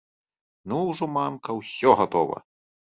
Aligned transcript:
Ну, 0.69 0.79
ужо, 0.93 1.11
мамка, 1.19 1.59
усё 1.63 1.97
гатова! 2.03 2.47